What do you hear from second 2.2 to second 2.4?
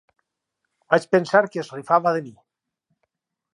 mi.